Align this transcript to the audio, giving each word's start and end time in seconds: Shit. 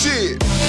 Shit. 0.00 0.59